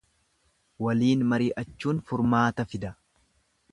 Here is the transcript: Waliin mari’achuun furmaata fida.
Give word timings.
Waliin 0.85 1.21
mari’achuun 1.33 2.01
furmaata 2.09 2.67
fida. 2.73 2.95